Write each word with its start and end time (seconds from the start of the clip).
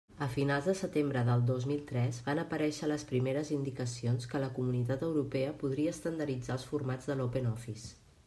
A 0.25 0.27
finals 0.35 0.67
de 0.67 0.73
setembre 0.77 1.21
del 1.25 1.43
dos 1.49 1.65
mil 1.71 1.81
tres 1.91 2.21
van 2.29 2.39
aparèixer 2.43 2.87
les 2.91 3.03
primeres 3.11 3.51
indicacions 3.57 4.25
que 4.33 4.41
la 4.45 4.49
Comunitat 4.57 5.05
Europea 5.09 5.51
podria 5.65 5.93
estandarditzar 5.97 6.57
els 6.59 6.65
formats 6.73 7.11
de 7.13 7.19
l'OpenOffice. 7.21 7.95